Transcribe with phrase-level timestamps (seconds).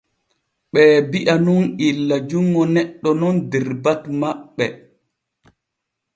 [0.71, 4.65] Ɓee bi’a nun illa junŋo neɗɗo nun der batu maɓɓe.